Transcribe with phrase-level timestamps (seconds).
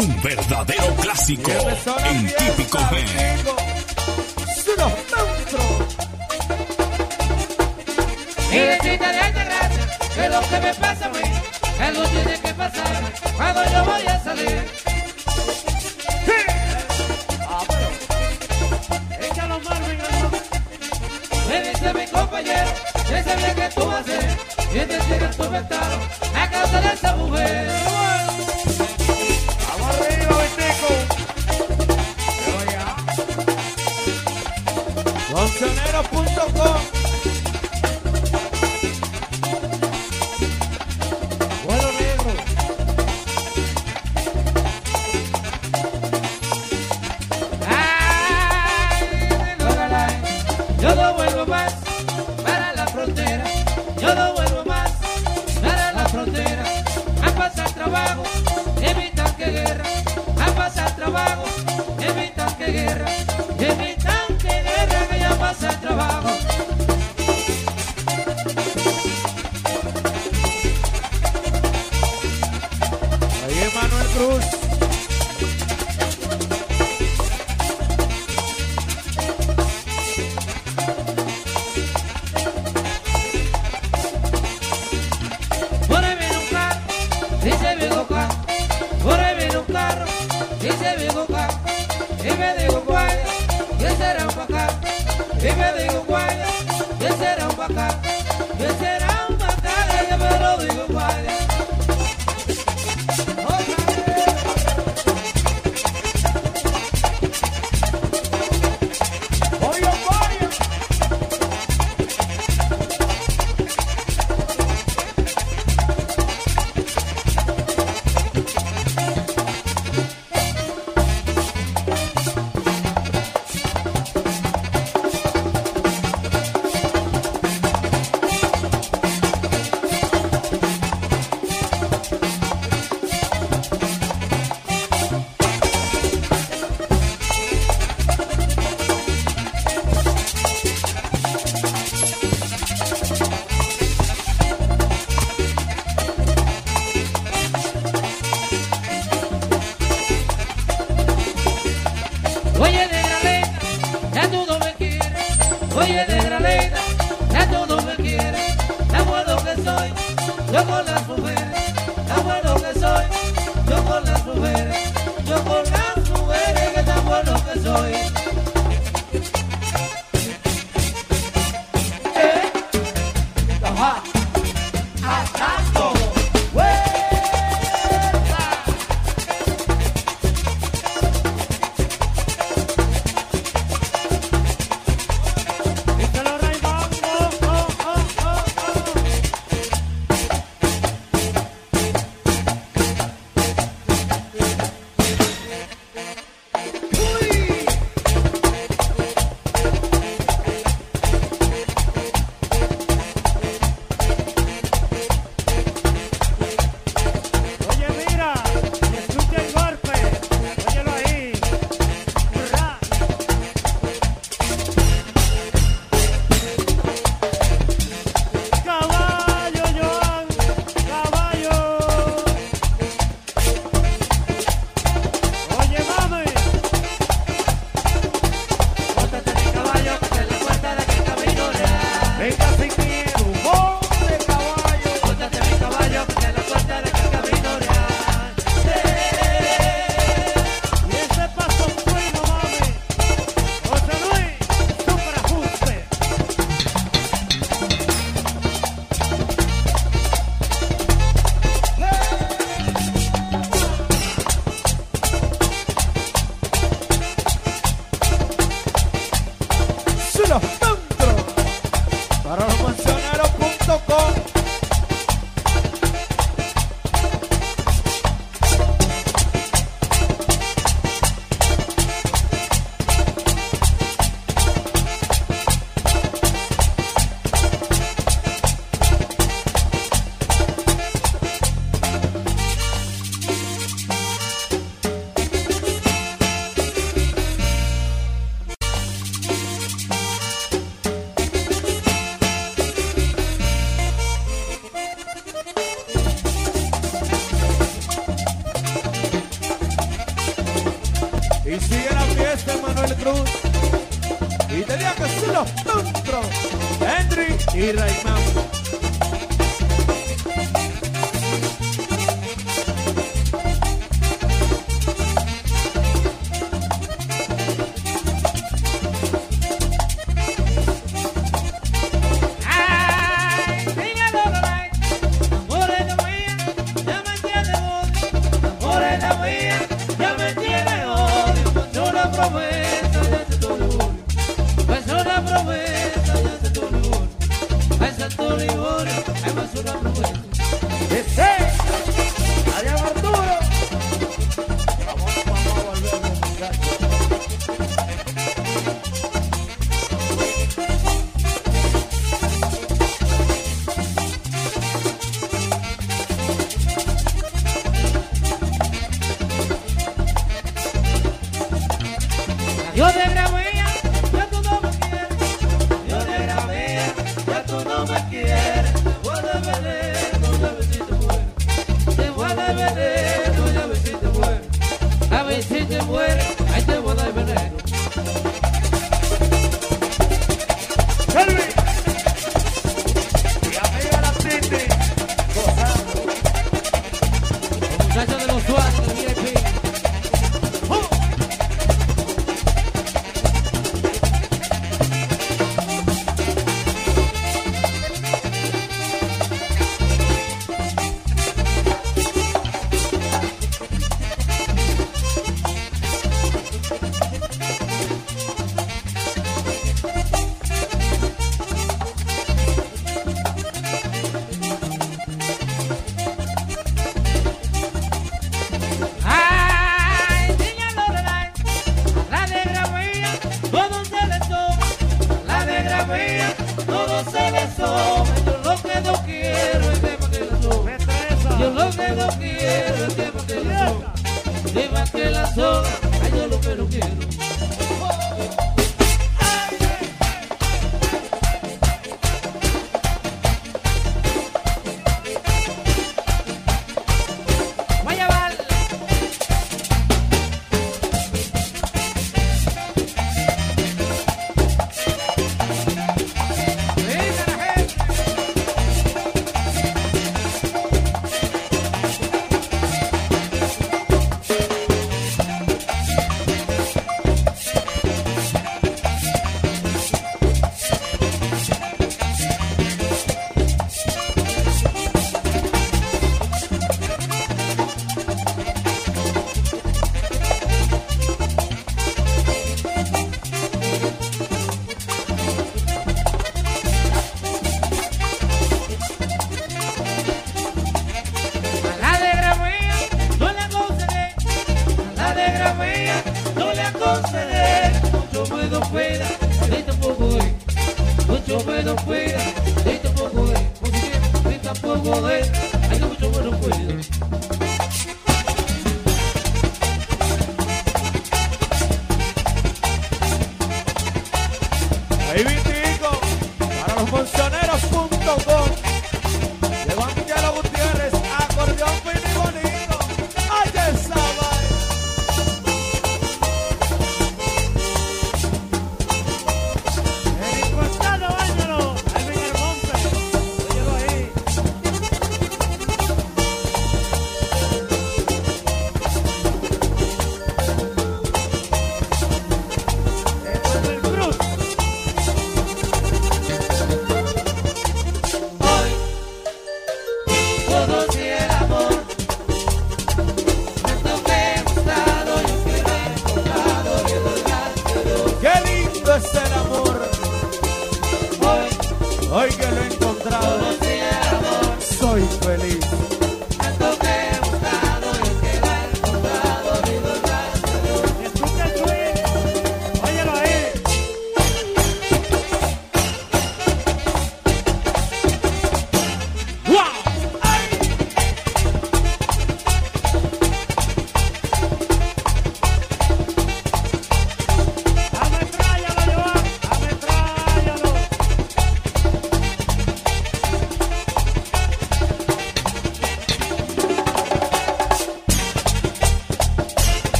[0.00, 1.50] Un verdadero clásico
[2.06, 2.78] en típico
[10.14, 11.20] que lo que me pasa a mí,
[11.80, 14.70] algo tiene que pasar cuando yo voy a salir.
[16.24, 16.32] ¡Sí!
[17.46, 17.88] Ah, bueno.
[19.20, 20.30] Échalo mal, mi hermano.
[21.46, 22.70] Me dice mi compañero,
[23.06, 25.96] que que tú vas a y te tiras tu ventano
[26.34, 28.29] a causa de esa mujer.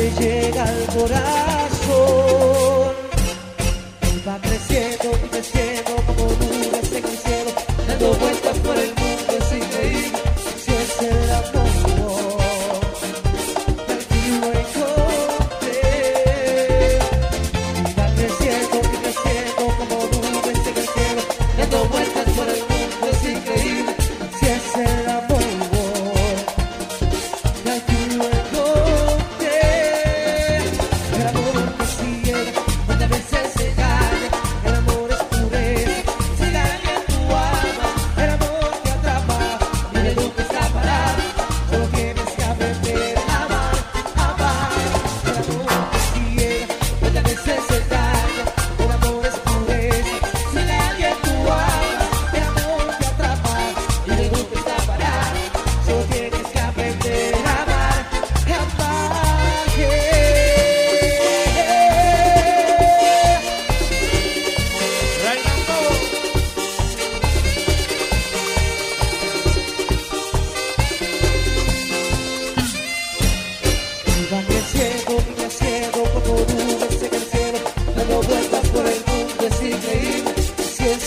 [0.00, 1.59] te llega al corazón.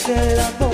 [0.03, 0.72] se la.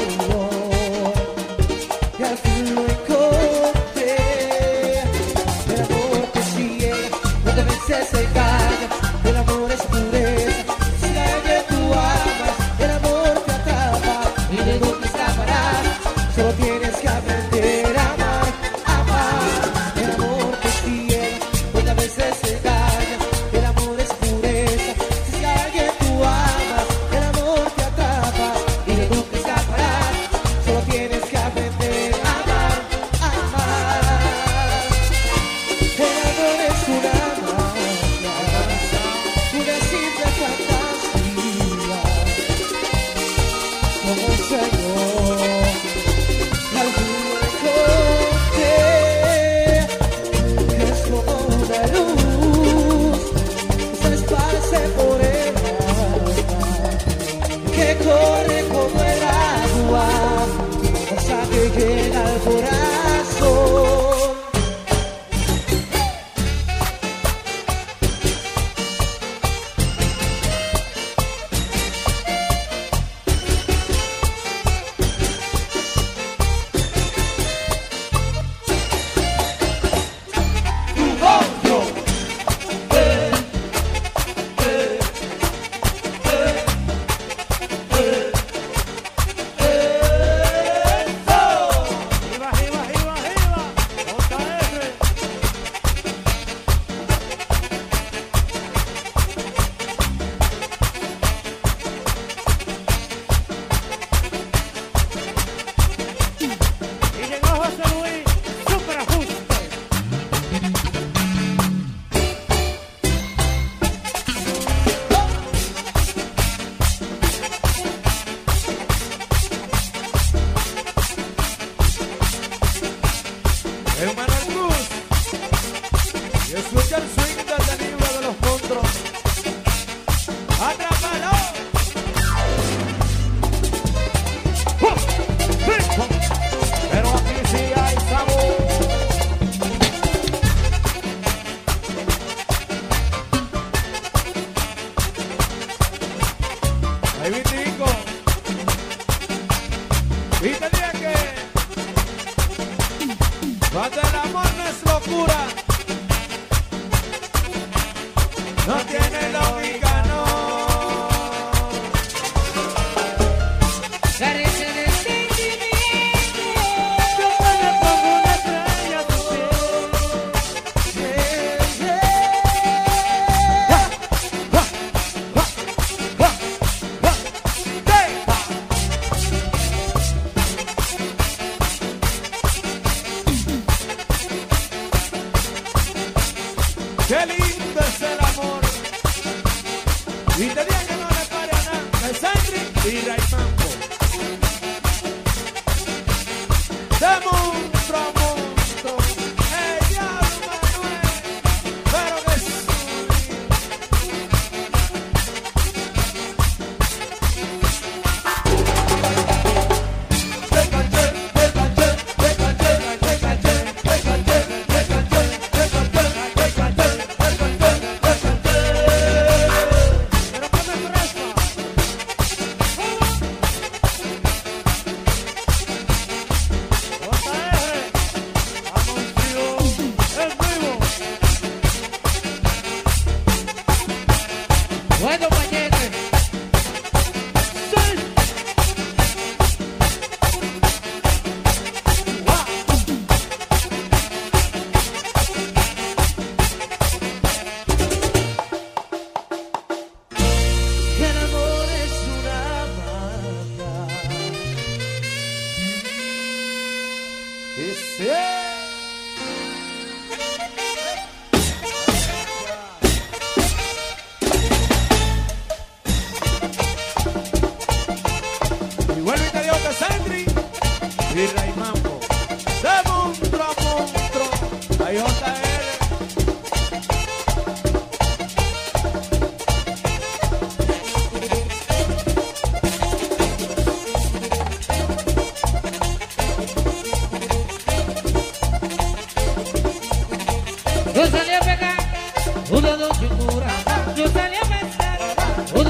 [192.90, 193.49] Be like.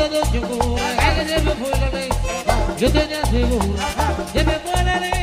[0.10, 0.84] Dos chungura.
[0.88, 1.26] Ay,
[4.34, 5.19] que me fue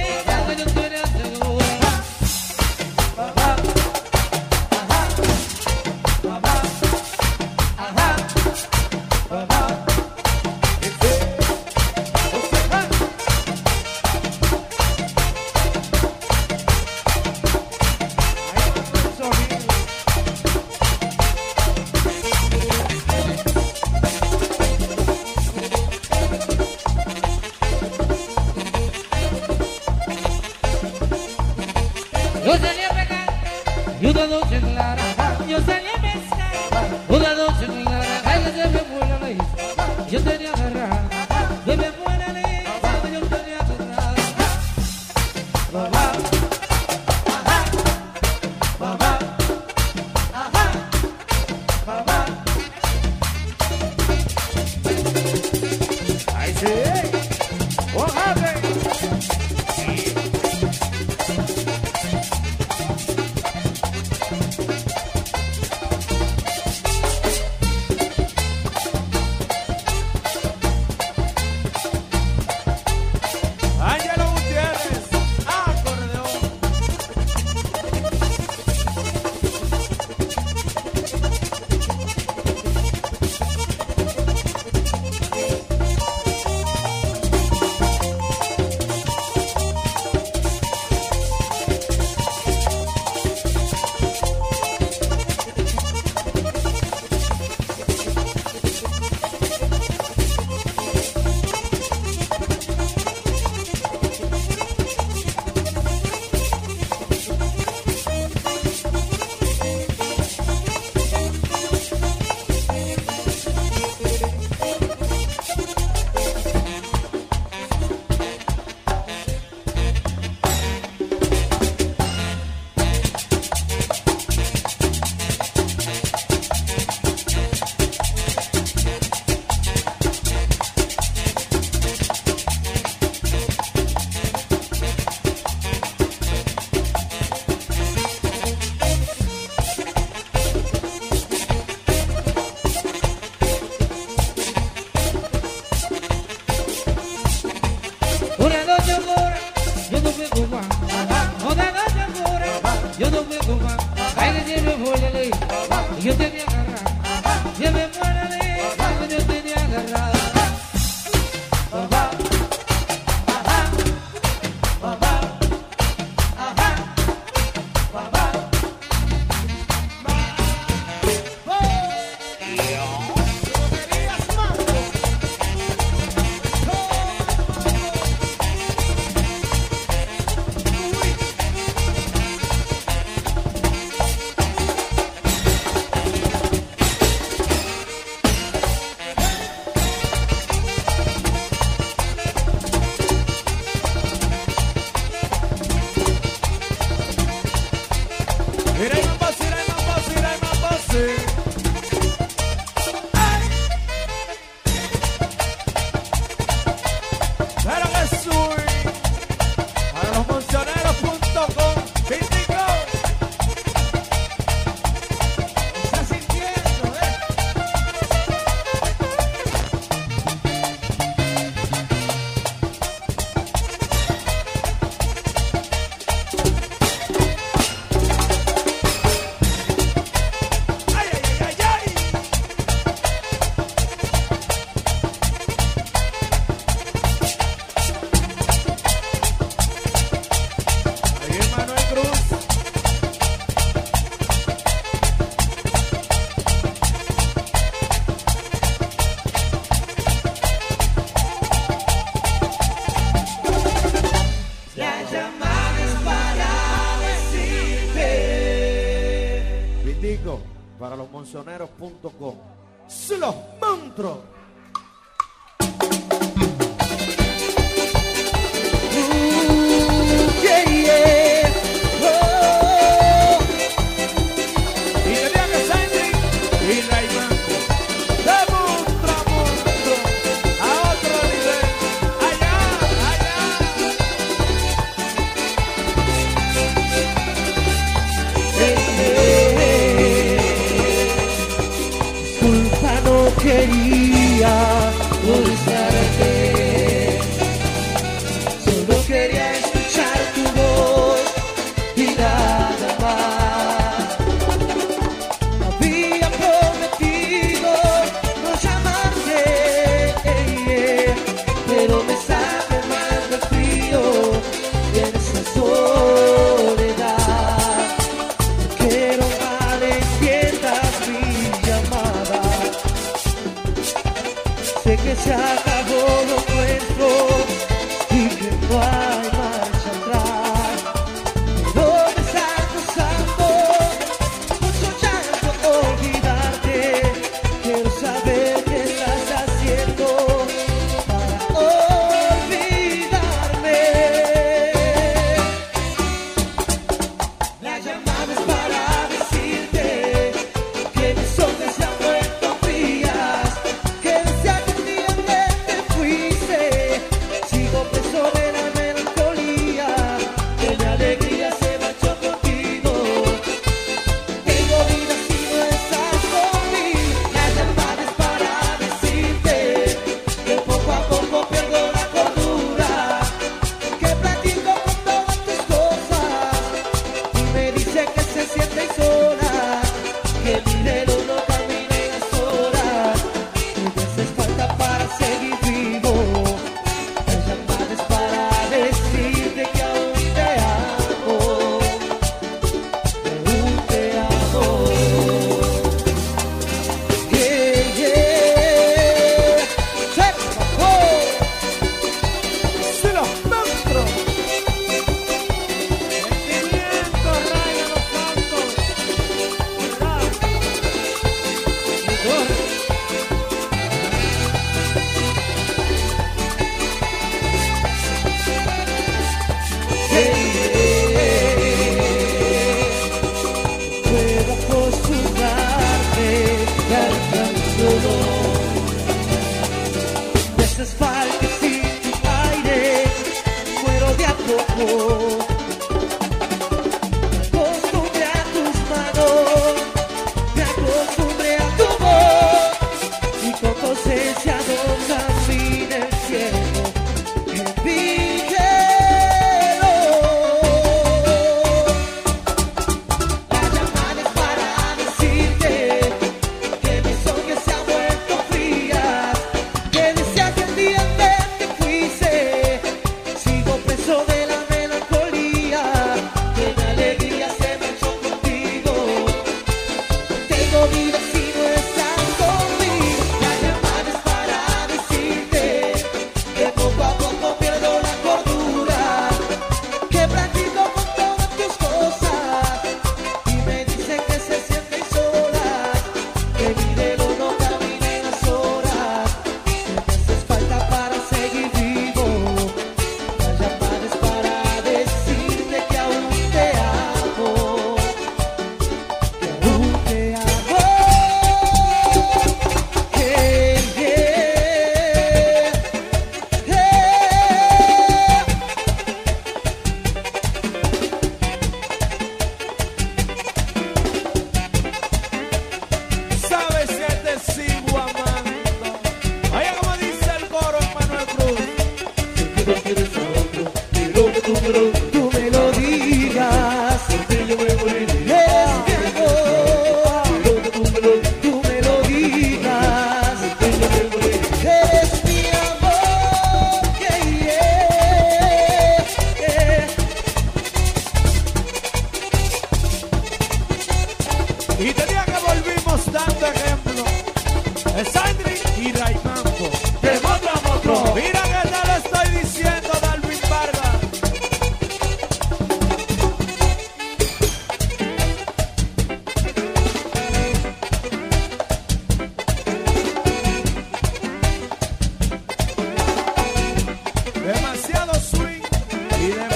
[569.26, 569.55] Yeah.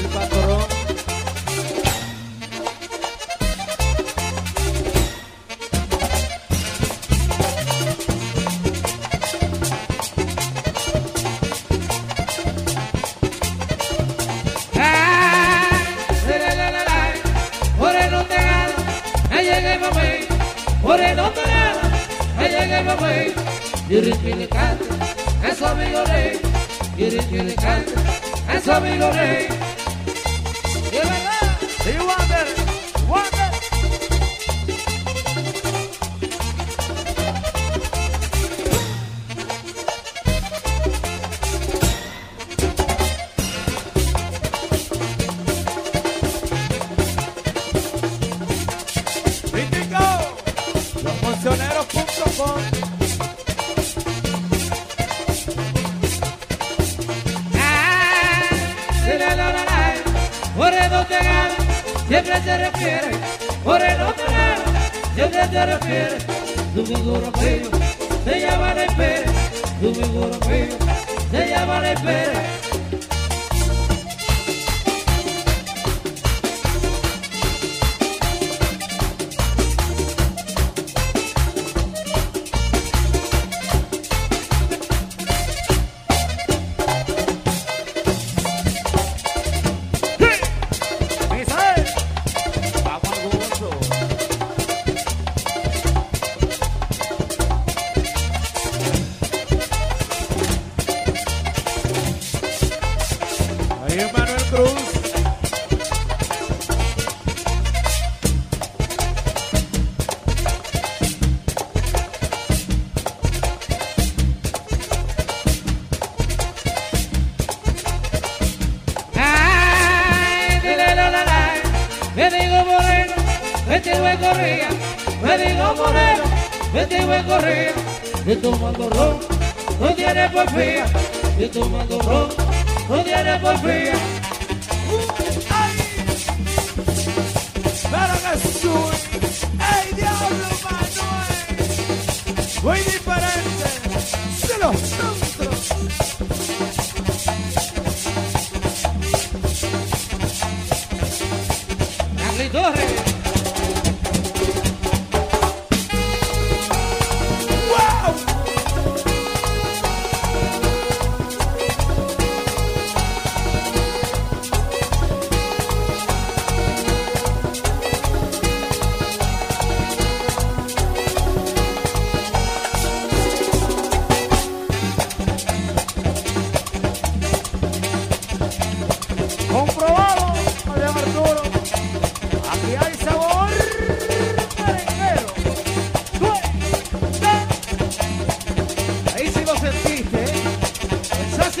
[0.00, 0.59] El patrón.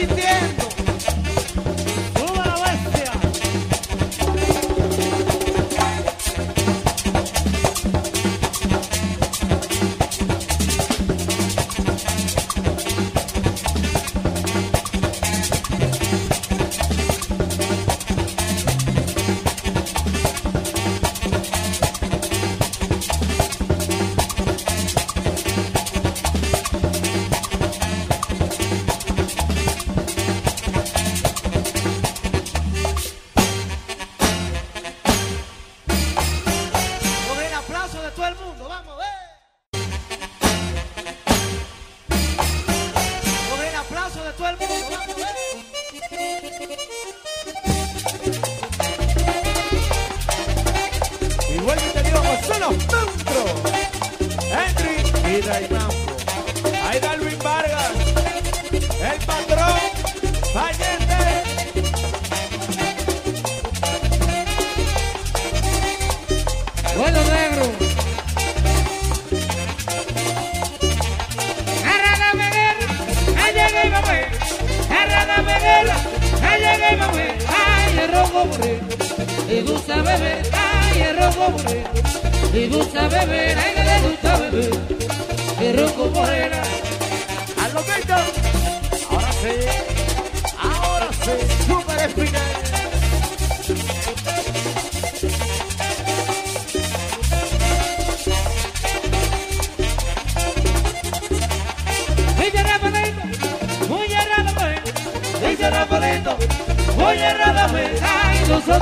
[0.00, 0.59] 一天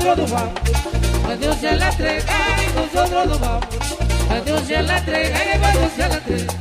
[0.09, 0.61] nosotros nos vamos,
[1.29, 3.67] a Dios se la entrega y nosotros nos vamos,
[4.31, 6.55] a Dios se la entrega y se la entrega,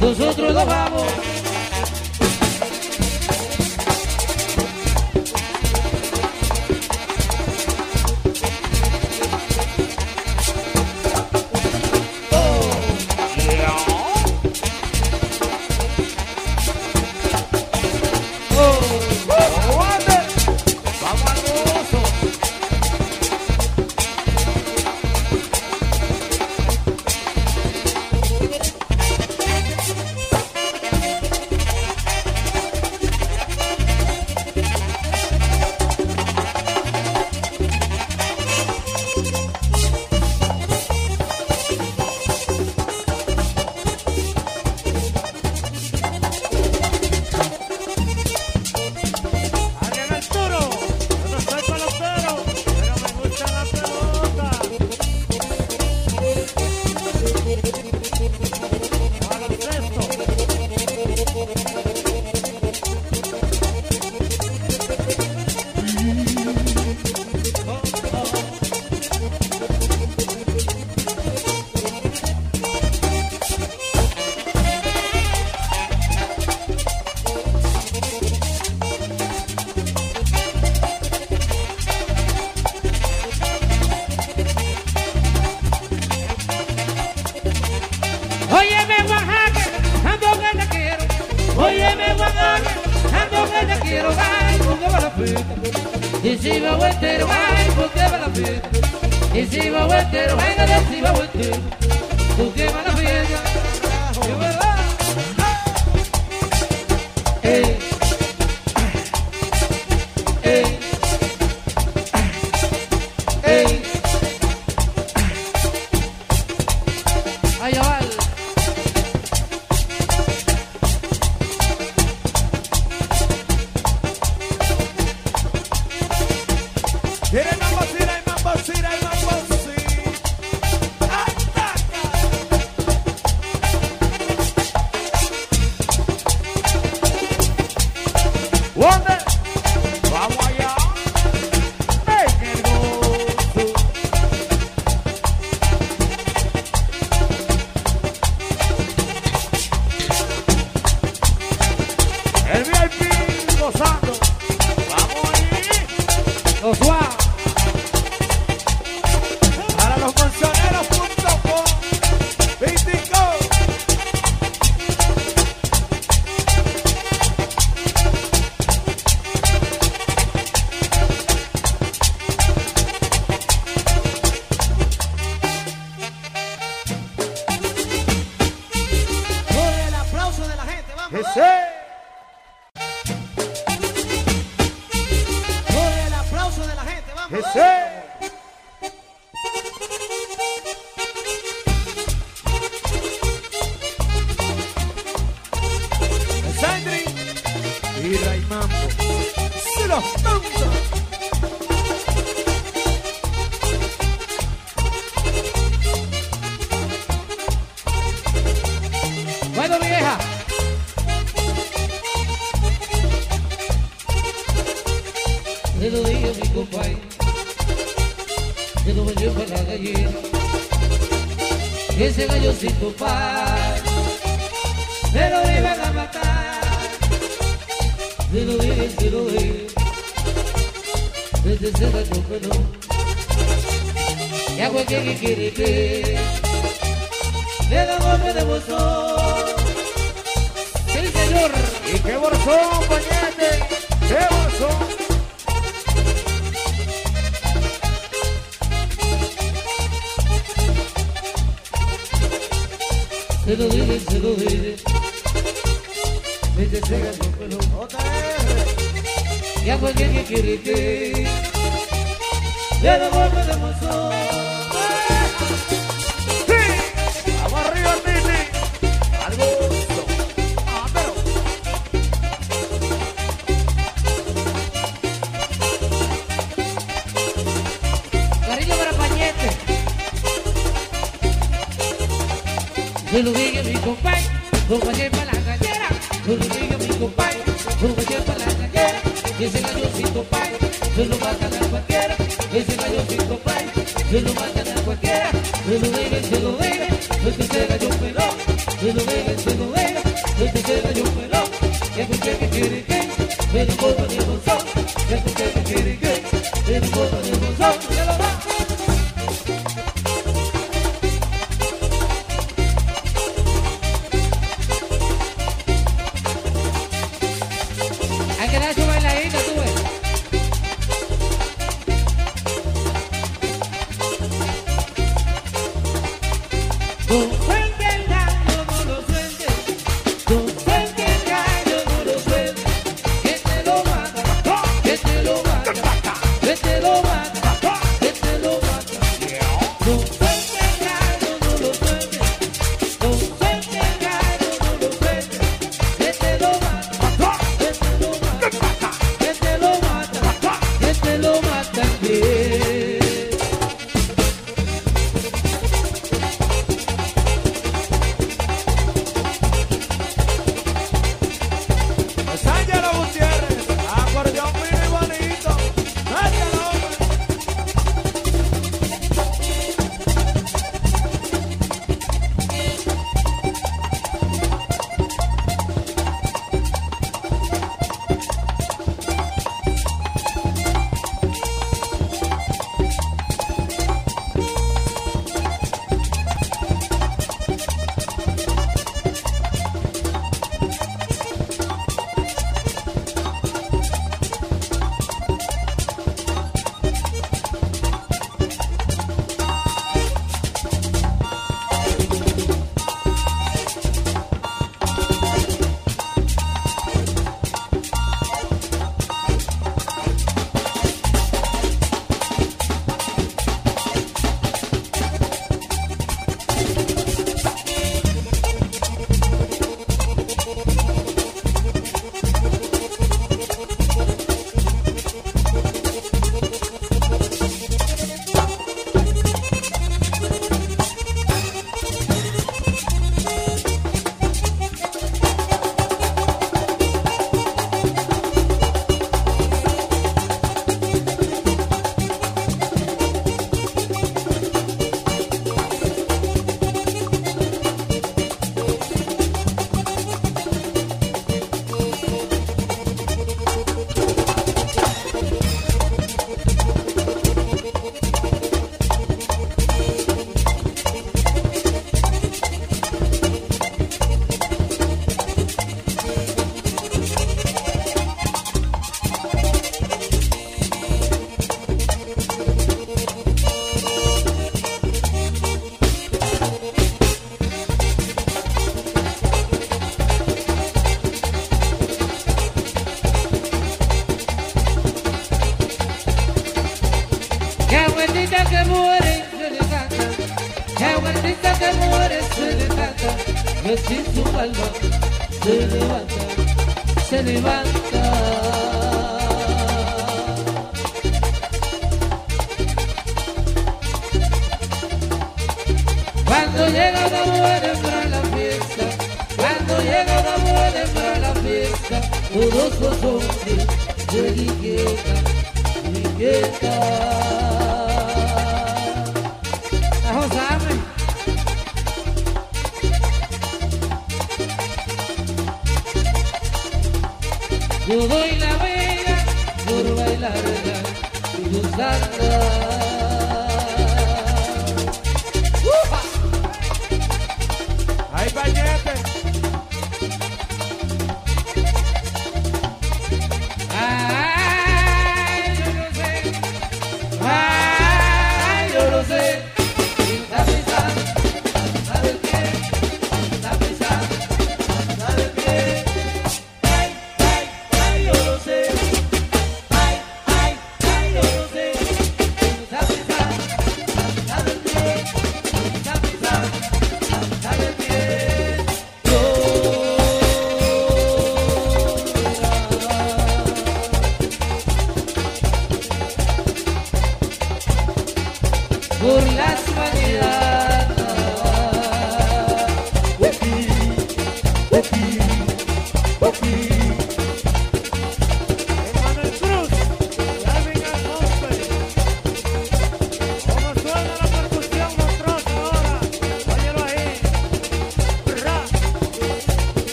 [0.00, 1.43] nosotros nos vamos.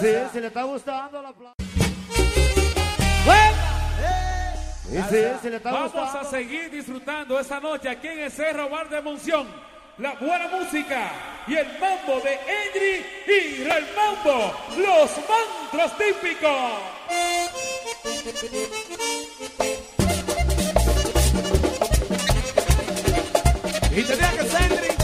[0.00, 1.54] Sí, si le está gustando la plata.
[4.90, 6.20] Y sí, si le está Vamos gustando.
[6.20, 9.46] a seguir disfrutando esta noche aquí en el Cerro Bar de Monción.
[9.98, 11.10] La buena música
[11.46, 16.72] y el mambo de Endri y el mambo, los mantras típicos.
[23.90, 24.96] Y tenía que ser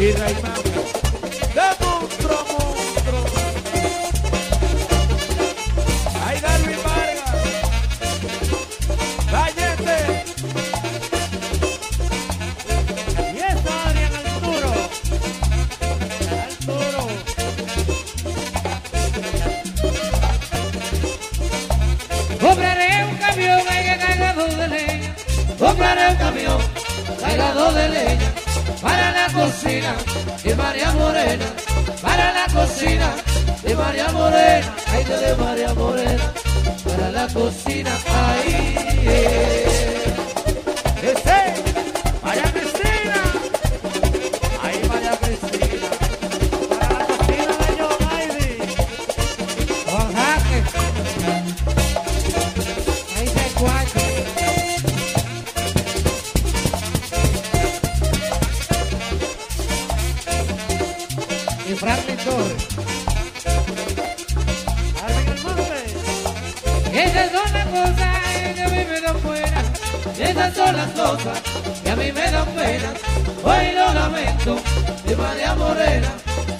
[0.00, 0.62] y Raimundo.
[0.62, 0.87] De
[66.92, 69.62] Esas son las cosas que a mí me dan pena.
[70.18, 71.42] Esas son las cosas
[71.82, 72.92] que a mí me dan pena.
[73.42, 74.56] Hoy lo lamento
[75.04, 76.08] de María Morena.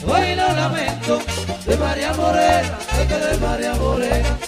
[0.07, 1.19] Hoy lo lamento
[1.67, 2.79] de María Morena.
[2.93, 4.39] Ay, que de María Morena.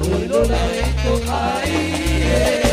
[0.00, 1.32] Hoy lo lamento.
[1.32, 2.65] Ay, eh.